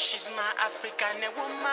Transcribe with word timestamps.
She's 0.00 0.30
my 0.30 0.52
African 0.64 1.20
woman. 1.36 1.66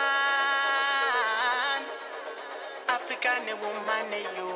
African 2.88 3.46
woman, 3.62 4.12
eh, 4.12 4.26
you. 4.36 4.50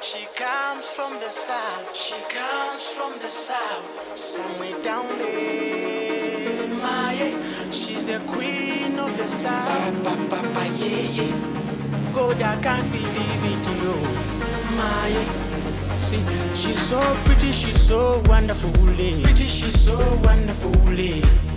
She 0.00 0.26
comes 0.34 0.88
from 0.88 1.20
the 1.20 1.28
south. 1.28 1.94
She 1.94 2.16
comes 2.34 2.82
from 2.82 3.12
the 3.22 3.28
south. 3.28 4.18
Somewhere 4.18 4.76
down 4.82 5.06
there, 5.18 6.66
my. 6.82 7.14
Eh. 7.14 7.70
She's 7.70 8.04
the 8.04 8.18
queen 8.26 8.98
of 8.98 9.16
the 9.16 9.28
south. 9.28 10.02
Ba, 10.02 10.16
ba, 10.30 10.42
ba, 10.52 10.66
yeah, 10.78 11.22
yeah. 11.22 12.12
God, 12.12 12.42
I 12.42 12.60
can't 12.60 12.90
believe 12.90 13.44
it, 13.52 13.66
you. 13.82 13.94
My. 14.76 15.10
Eh. 15.10 15.98
See, 15.98 16.24
she's 16.54 16.80
so 16.80 16.98
pretty, 17.24 17.52
she's 17.52 17.80
so 17.80 18.20
wonderful. 18.26 18.72
Pretty, 18.72 19.46
she's 19.46 19.80
so 19.80 19.96
wonderful, 20.24 20.72
wonderfully 20.72 21.47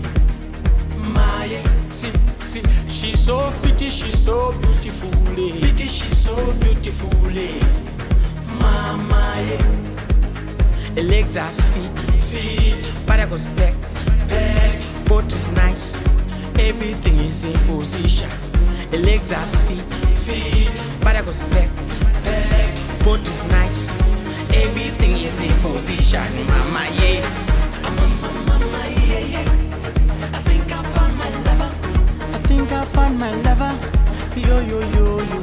see, 2.02 2.14
see. 2.40 2.64
She's 2.88 3.24
so 3.26 3.52
pretty, 3.62 3.90
she's 3.90 4.24
so 4.24 4.52
beautiful. 4.60 5.10
Eh? 5.38 5.52
Fitty, 5.60 5.88
she's 5.88 6.18
so 6.18 6.34
beautiful. 6.54 7.10
Eh? 7.30 7.60
Mama, 8.60 9.36
yeah. 9.48 10.96
Her 10.96 11.04
legs 11.04 11.38
are 11.38 11.54
fit, 11.74 12.00
fit. 12.30 12.94
But 13.06 13.20
I 13.20 13.26
back, 13.26 13.76
back. 14.30 14.82
Boat 15.06 15.32
is 15.32 15.48
nice. 15.50 16.02
Everything 16.60 17.20
is 17.20 17.46
in 17.46 17.58
position. 17.68 18.30
Her 18.92 18.98
legs 18.98 19.32
are 19.32 19.48
fit, 19.48 19.94
fit. 20.26 20.84
But 21.02 21.16
I 21.16 21.22
back, 21.22 21.70
back. 22.24 23.04
Boat 23.04 23.28
is 23.28 23.44
nice. 23.46 23.94
Everything 24.54 25.18
is 25.18 25.42
in 25.44 25.54
position, 25.62 26.22
eh, 26.22 26.44
mama, 26.48 26.84
yeah. 27.00 27.51
my 33.20 33.32
lover. 33.42 33.74
Yo, 34.36 34.60
yo, 34.60 34.80
yo, 34.80 35.20
yo. 35.20 35.42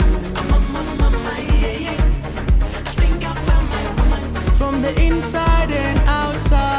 From 4.58 4.82
the 4.82 4.92
inside 5.00 5.70
and 5.70 5.98
outside. 6.08 6.77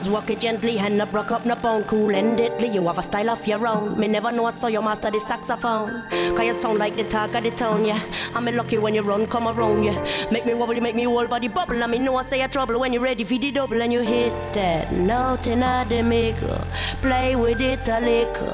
Just 0.00 0.10
walk 0.10 0.30
it 0.30 0.40
gently, 0.40 0.78
and 0.78 0.98
up, 1.02 1.12
rock 1.12 1.30
up, 1.30 1.44
no 1.44 1.54
pound, 1.54 1.86
cool 1.86 2.14
and 2.14 2.38
deadly. 2.38 2.68
You 2.68 2.86
have 2.86 2.98
a 2.98 3.02
style 3.02 3.28
of 3.28 3.46
your 3.46 3.66
own. 3.66 4.00
Me 4.00 4.08
never 4.08 4.32
know 4.32 4.46
I 4.46 4.50
saw 4.50 4.68
your 4.68 4.80
master 4.82 5.10
the 5.10 5.20
saxophone. 5.20 6.02
Cause 6.34 6.46
you 6.46 6.54
sound 6.54 6.78
like 6.78 6.96
the 6.96 7.04
talk 7.04 7.34
of 7.34 7.44
the 7.44 7.50
town, 7.50 7.84
yeah. 7.84 8.00
I'm 8.34 8.46
lucky 8.46 8.78
when 8.78 8.94
you 8.94 9.02
run, 9.02 9.26
come 9.26 9.46
around, 9.46 9.84
yeah. 9.84 9.98
Make 10.32 10.46
me 10.46 10.54
wobble, 10.54 10.74
you 10.74 10.80
make 10.80 10.94
me 10.94 11.02
whole 11.04 11.26
body 11.26 11.48
bubble. 11.48 11.84
I 11.84 11.86
mean, 11.86 12.04
know 12.04 12.16
I 12.16 12.22
say 12.22 12.40
a 12.40 12.48
trouble 12.48 12.80
when 12.80 12.94
you're 12.94 13.02
ready 13.02 13.24
for 13.24 13.36
the 13.36 13.50
double 13.50 13.82
and 13.82 13.92
you 13.92 14.00
hit 14.00 14.32
that 14.54 14.90
note 14.90 15.46
in 15.46 15.60
the 15.60 16.02
maker. 16.02 16.66
Play 17.02 17.36
with 17.36 17.60
it 17.60 17.86
a 17.88 18.00
little. 18.00 18.49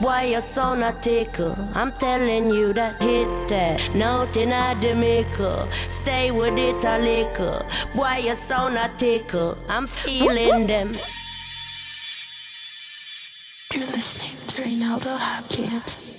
Why 0.00 0.24
you 0.24 0.40
sound 0.40 0.80
not 0.80 1.02
tickle? 1.02 1.54
I'm 1.74 1.92
telling 1.92 2.48
you 2.48 2.72
that 2.72 3.02
hit 3.02 3.28
that 3.50 3.94
note 3.94 4.34
in 4.34 4.48
the 4.80 4.94
maker. 4.94 5.68
Stay 5.90 6.30
with 6.30 6.56
it 6.56 6.82
a 6.84 6.96
little. 6.98 7.66
Why 7.92 8.18
you 8.18 8.34
sound 8.34 8.76
not 8.76 8.98
tickle? 8.98 9.58
I'm 9.68 9.86
feeling 9.86 10.66
them. 10.66 10.96
You're 13.74 13.86
listening 13.88 14.36
to 14.46 14.62
Ronaldo 14.62 15.18
Hopkins. 15.18 16.09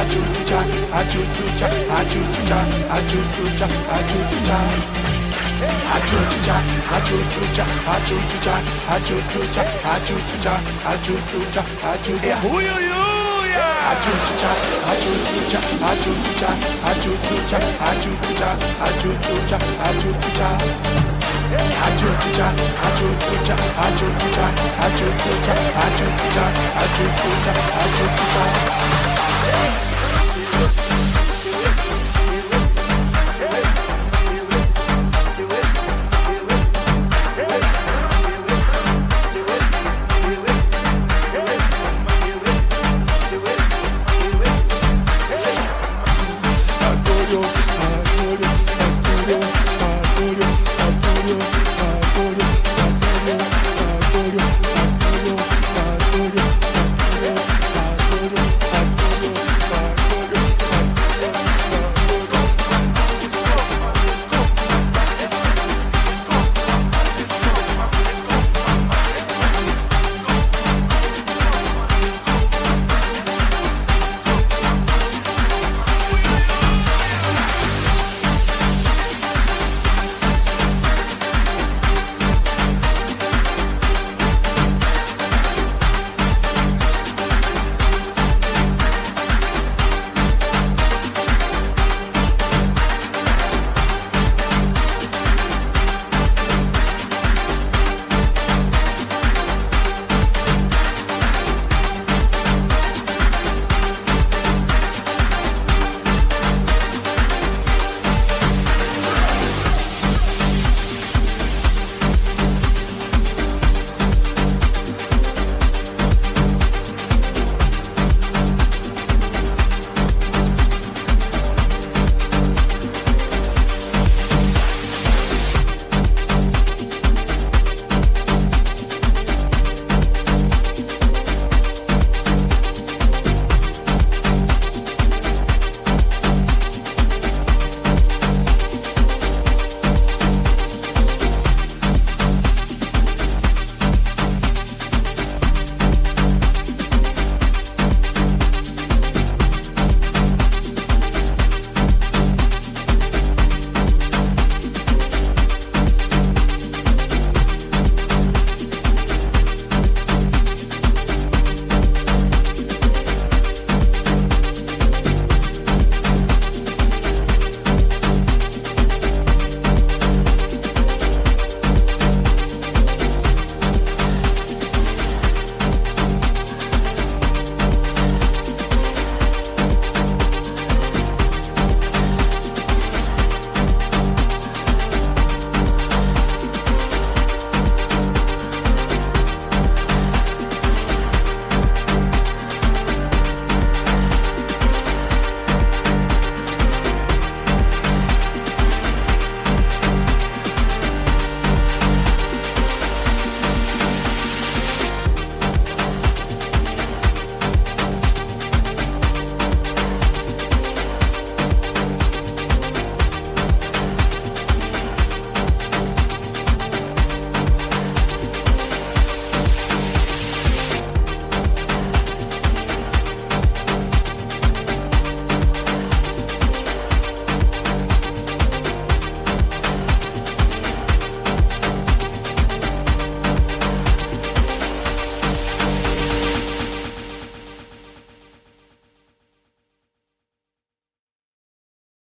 achuchucha 0.00 0.58
achuchucha 0.98 1.66
achuchucha 1.98 2.58
achuchucha 2.96 3.66
achuchucha 3.96 4.56
achuchucha 5.96 6.54
achuchucha 6.96 7.64
achuchucha 7.94 8.54
achuchucha 8.94 9.62
achuchucha 9.94 10.52
achuchucha 10.92 11.62
achuchucha 11.92 12.36
huyuyuya 12.42 13.64
achuchucha 13.90 14.50
achuchucha 14.90 15.60
achuchucha 15.90 16.50
achuchucha 16.90 17.58
achuchucha 17.90 18.38
achuchucha 18.86 19.58
achuchucha 19.88 20.48
achuchucha 21.86 22.46
achuchucha 22.86 23.56
achuchucha 23.86 24.46
achuchucha 24.84 25.54
achuchucha 25.84 26.44
achuchucha 26.82 27.52
achuchucha 27.82 28.42
Thank 30.60 31.14
you. 31.14 31.19